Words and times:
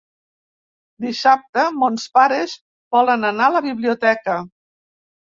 Dissabte 1.03 1.65
mons 1.81 2.05
pares 2.17 2.55
volen 2.97 3.27
anar 3.29 3.49
a 3.49 3.53
la 3.57 3.61
biblioteca. 3.67 4.39